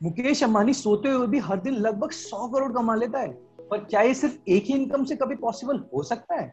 [0.00, 3.28] मुकेश अंबानी सोते हुए भी हर दिन लगभग सौ करोड़ कमा लेता है,
[3.70, 6.52] पर क्या ये सिर्फ़ एक ही इनकम से कभी पॉसिबल हो सकता है?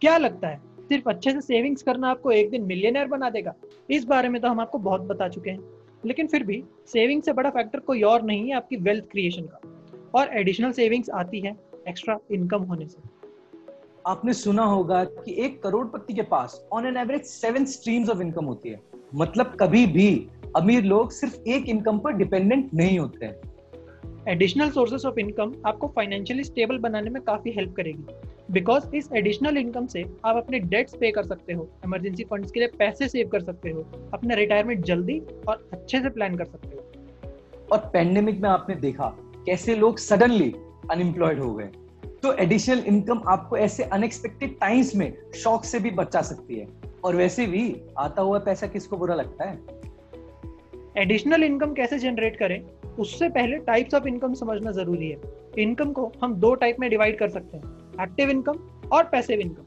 [0.00, 0.60] क्या लगता है?
[0.80, 3.54] सिर्फ़ अच्छे से सेविंग्स करना आपको एक दिन मिलियनर बना देगा।
[3.90, 5.60] इस बारे में तो हम आपको बहुत बता चुके हैं।
[6.06, 9.69] लेकिन फिर भी सेविंग से बड़ा फैक्टर कोई और नहीं है आपकी वेल्थ क्रिएशन का।
[10.14, 11.56] और एडिशनल सेविंग्स आती है
[11.88, 13.08] एक्स्ट्रा इनकम होने से।
[14.06, 18.44] आपने सुना होगा कि एक करोड़पति के पास on an average seven streams of income
[18.44, 18.80] होती है।
[19.14, 23.40] मतलब कभी भी अमीर लोग सिर्फ़ एक इनकम पर डिपेंडेंट नहीं होते हैं।
[24.28, 28.04] एडिशनल सोर्सेस ऑफ़ इनकम आपको फाइनेंशियली स्टेबल बनाने में काफ़ी हेल्प करेगी।
[28.50, 32.60] बिकॉज़ इस एडिशनल इनकम से आप अपने डेट्स पे कर सकते हो इमरजेंसी फंड्स के
[32.60, 36.68] लिए पैसे सेव कर सकते हो अपना रिटायरमेंट जल्दी और अच्छे से प्लान कर सकते
[36.68, 36.82] हो।
[37.72, 39.16] और पेंडेमिक में आपने देखा
[39.46, 40.54] कैसे लोग सडनली
[40.90, 41.68] अनएम्प्लॉयड हो गए।
[42.22, 46.68] तो एडिशनल इनकम आपको ऐसे अनएक्सपेक्टेड टाइम्स में शॉक से भी बचा सकती है।
[47.04, 49.58] और वैसे भी आता हुआ पैसा किसको बुरा लगता है?
[50.96, 52.64] एडिशनल इनकम कैसे जनरेट करें?
[52.98, 55.18] उससे पहले टाइप्स ऑफ़ इनकम समझना ज़रूरी है।
[55.58, 57.64] इनकम को हम दो टाइप में डिवाइड कर सकते हैं।
[58.02, 58.58] एक्टिव इनकम
[58.92, 59.62] और पैसिव इनकम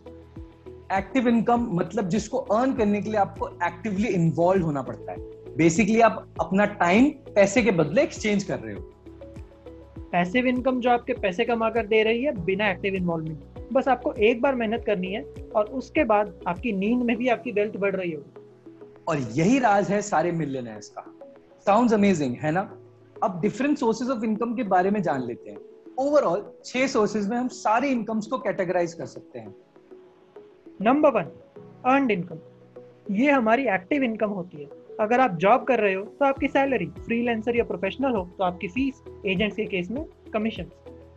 [0.98, 5.18] एक्टिव इनकम मतलब जिसको अर्न करने के लिए आपको एक्टिवली इन्वॉल्व होना पड़ता है।
[5.58, 8.92] बेसिकली आप अपना टाइम पैसे के बदले एक्सचेंज कर रहे हो।
[10.14, 14.14] पैसिव इनकम जो आपके पैसे कमा कर दे रही है बिना एक्टिव इन्वॉल्वमेंट। बस आपको
[14.14, 15.24] एक बार मेहनत करनी है
[15.56, 18.42] और उसके बाद आपकी नींद में भी आपकी वेल्थ बढ़ रही होगी।
[19.08, 21.06] और यही राज है सारे मिलियनर्स का।
[21.66, 22.62] साउंड्स अमेजिंग है ना?
[23.24, 25.58] अब डिफरेंट सोर्सेज ऑफ़ इनकम के बारे में जान लेते हैं।
[26.00, 29.56] ओवरऑल छह सोर्सेज में हम सारे इनकम्स को कैटेगराइज कर सकते हैं।
[30.82, 31.32] नंबर वन
[31.86, 32.38] अर्नड इनकम
[33.12, 36.86] ये हमारी एक्टिव इनकम होती है। अगर आप जॉब कर रहे हो तो आपकी सैलरी
[36.98, 40.66] फ्रीलांसर या प्रोफेशनल हो तो आपकी फ़ीस एजेंट्स के केस में कमीशन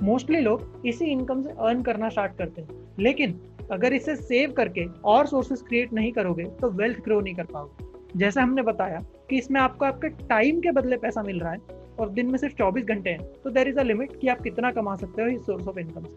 [0.03, 2.69] मोस्टली लोग इसी इनकम से अर्न करना स्टार्ट करते हैं.
[2.99, 3.39] लेकिन
[3.73, 8.19] अगर इसे सेव करके और सोर्सेज क्रिएट नहीं करोगे तो वेल्थ ग्रो नहीं कर पाओगे.
[8.19, 9.01] जैसे हमने बताया
[9.31, 11.59] कि इसमें आपको आपके टाइम के बदले पैसा मिल रहा है
[12.01, 14.71] और दिन में सिर्फ़ 24 घंटे हैं तो देर इज़ अ लिमिट कि आप कितना
[14.71, 16.17] कमा सकते हो इस सोर्स ऑफ़ इनकम से.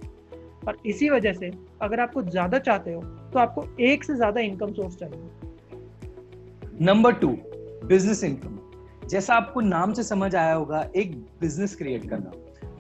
[0.68, 1.52] और इसी वजह से
[1.82, 3.02] अगर आपको ज़्यादा चाहते हो
[3.34, 5.30] तो आपको एक से ज़्यादा इनकम सोर्स चाहिए.
[6.82, 7.38] नंबर टू
[7.86, 8.58] बिज़नेस इनकम
[9.08, 12.32] जैसा आपको नाम से समझ आया होगा, एक बिज़नेस क्रिएट करना।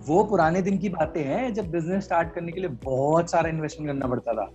[0.07, 3.91] वो पुराने दिन की बातें हैं, जब बिज़नेस स्टार्ट करने के लिए बहुत सारा इन्वेस्टमेंट
[3.91, 4.51] करना पड़ता था।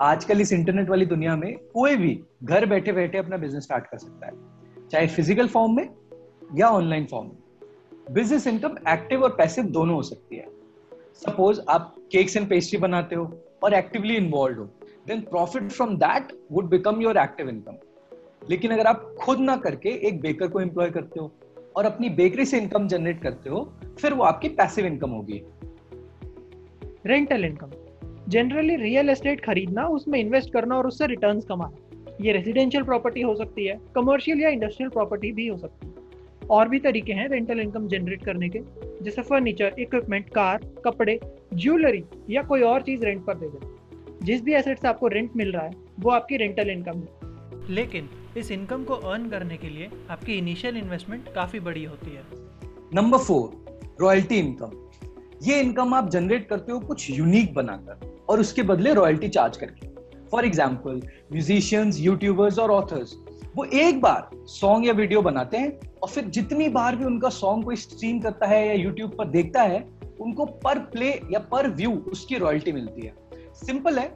[0.00, 3.98] आजकल इस इंटरनेट वाली दुनिया में कोई भी घर बैठे बैठे अपना बिज़नेस स्टार्ट कर
[3.98, 4.32] सकता है।
[4.88, 5.88] चाहे फ़िज़िकल फॉर्म में
[6.54, 10.46] या ऑनलाइन फॉर्म में। बिज़नेस इनकम एक्टिव और पैसिव दोनों हो सकती है।
[11.16, 13.30] सपोज़ आप केक्स एंड पेस्ट्री बनाते हो
[13.64, 14.64] और एक्टिवली इन्वॉल्व हो।
[15.06, 17.72] Then profit from that would become your active income
[18.50, 21.32] लेकिन अगर आप खुद ना करके एक बेकर को एम्प्लॉय करते हो
[21.76, 25.42] और अपनी बेकरी से इनकम जनरेट करते हो फिर वो आपकी पैसिव इनकम होगी।
[27.06, 27.70] Rental income
[28.28, 33.34] generally real estate खरीदना उसमें इन्वेस्ट करना और उससे रिटर्न कमाना। ये रेजिडेंशियल प्रॉपर्टी हो
[33.34, 35.92] सकती है कमर्शियल या इंडस्ट्रियल प्रॉपर्टी भी हो सकती है।
[36.50, 38.60] और भी तरीके हैं रेंटल इनकम जनरेट करने के।
[39.02, 41.20] जैसे फर्नीचर इक्विपमेंट कार कपड़े
[41.54, 43.66] ज्वेलरी या कोई और चीज़ रेंट पर दे दे
[44.22, 47.08] जिस भी एसेट से आपको रेंट मिल रहा है वो आपकी रेंटल इनकम है।
[47.74, 52.24] लेकिन इस इनकम को अर्न करने के लिए आपकी इनिशियल इन्वेस्टमेंट काफ़ी बड़ी होती है।
[52.94, 54.70] नंबर फोर रॉयल्टी इनकम
[55.42, 59.90] ये इनकम आप जनरेट करते हो कुछ यूनिक बनाकर और उसके बदले रॉयल्टी चार्ज करके।
[60.30, 61.00] फॉर एग्ज़ाम्पल
[61.32, 63.16] म्यूजिशियंस यूट्यूबर्स और ऑथर्स
[63.56, 67.64] वो एक बार सॉन्ग या वीडियो बनाते हैं और फिर जितनी बार भी उनका सॉन्ग
[67.64, 69.80] कोई स्ट्रीम करता है या यूट्यूब पर देखता है,
[70.20, 73.14] उनको पर प्ले या पर व्यू उसकी रॉयल्टी मिलती है।
[73.56, 74.06] सिंपल है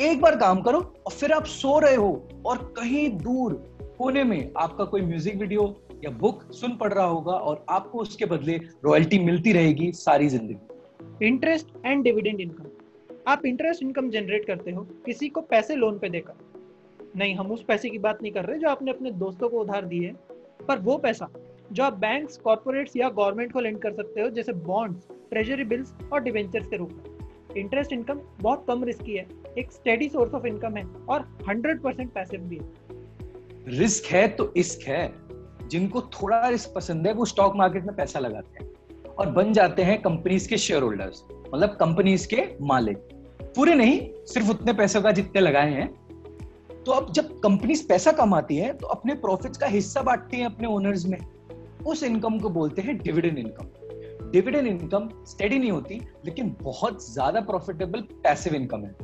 [0.00, 2.10] एक बार काम करो और फिर आप सो रहे हो
[2.46, 3.52] और कहीं दूर
[3.98, 5.64] कोने में आपका कोई म्यूज़िक वीडियो
[6.04, 11.26] या बुक सुन पड़ रहा होगा और आपको उसके बदले रॉयल्टी मिलती रहेगी सारी ज़िंदगी।
[11.26, 16.08] इंटरेस्ट एंड डिविडेंड इनकम आप इंटरेस्ट इनकम जनरेट करते हो, किसी को पैसे लोन पे
[16.08, 16.32] देकर।
[17.16, 19.84] नहीं, हम उस पैसे की बात नहीं कर रहे जो आपने अपने दोस्तों को उधार
[19.84, 20.12] दिए
[20.68, 21.28] पर वो पैसा
[21.72, 25.94] जो आप बैंक्स कॉर्पोरेट्स या गवर्नमेंट को लेंड कर सकते हो, जैसे बॉन्ड्स ट्रेजरी बिल्स
[26.12, 27.18] और डिवेंचर्स के रूप में।
[27.56, 29.26] इंटरेस्ट इनकम बहुत कम रिस्की है।
[29.58, 32.72] एक स्टेडी सोर्स ऑफ़ इनकम है और 100 परसेंट पैसिव भी है।
[33.78, 35.30] रिस्क है तो इश्क है।
[35.68, 38.70] जिनको थोड़ा रिस्क पसंद है, वो स्टॉक मार्केट में पैसा लगाते हैं
[39.06, 41.24] और बन जाते हैं कंपनीज़ के शेयर होल्डर्स
[41.54, 42.96] मतलब कंपनीज़ के मालिक।
[43.56, 46.00] पूरे नहीं, सिर्फ़ उतने पैसों का जितने लगाए हैं।
[46.86, 50.68] तो अब जब कंपनीज़ पैसा कमाती है तो अपने प्रॉफिट्स का हिस्सा बांटती है अपने
[50.68, 51.18] ओनर्स में।
[51.86, 53.64] उस इनकम को बोलते हैं dividend income
[54.32, 58.94] dividend income steady नहीं होती, लेकिन बहुत ज़्यादा प्रॉफिटेबल पैसिव इनकम है।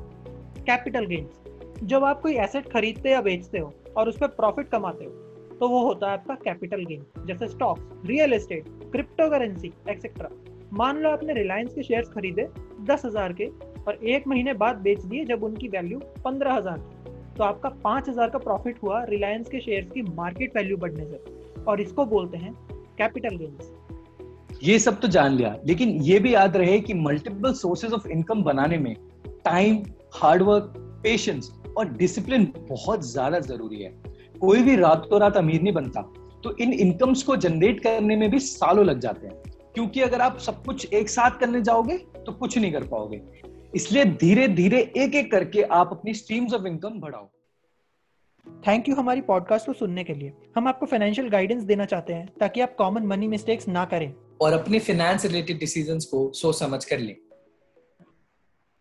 [0.66, 1.84] Capital gains.
[1.84, 5.10] जब आप कोई एसेट खरीदते या बेचते हो और उस पर प्रॉफिट कमाते हो
[5.58, 10.28] तो वो होता है आपका कैपिटल गेन जैसे stocks real estate crypto currency etcetera
[10.72, 12.46] मान लो आपने रिलायंस के शेयर्स खरीदे
[12.90, 13.46] दस हज़ार के
[13.82, 16.78] और एक महीने बाद बेच दिए जब उनकी वैल्यू पंद्रह हज़ार
[17.38, 21.64] तो आपका पाँच हज़ार का प्रॉफिट हुआ रिलायंस के शेयर्स की मार्केट वैल्यू बढ़ने से।
[21.64, 22.52] और इसको बोलते हैं
[22.98, 23.72] कैपिटल गेन्स
[24.62, 28.42] ये सब तो जान लिया। लेकिन ये भी याद रहे कि मल्टीपल सोर्सेज ऑफ़ इनकम
[28.42, 28.94] बनाने में
[29.44, 29.82] टाइम
[30.14, 30.72] हार्डवर्क
[31.02, 33.90] पेशेंस और डिसिप्लिन बहुत ज़्यादा ज़रूरी है।
[34.40, 36.02] कोई भी रातों रात अमीर नहीं बनता।
[36.44, 39.42] तो इन इनकम्स को जनरेट करने में भी सालों लग जाते हैं।
[39.74, 43.20] क्योंकि अगर आप सब कुछ एक साथ करने जाओगे तो कुछ नहीं कर पाओगे।
[43.74, 47.28] इसलिए धीरे धीरे एक एक करके आप अपनी स्ट्रीम्स ऑफ़ इनकम बढ़ाओ।
[48.66, 52.28] थैंक यू हमारी पॉडकास्ट को सुनने के लिए। हम आपको फाइनेंशियल गाइडेंस देना चाहते हैं,
[52.40, 56.84] ताकि आप कॉमन मनी मिस्टेक्स ना करें। और अपने फिनेंस रिलेटेड डिसीज़न को सोच समझ
[56.84, 57.16] कर लें।